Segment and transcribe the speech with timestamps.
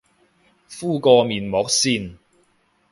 [0.67, 2.17] 敷個面膜先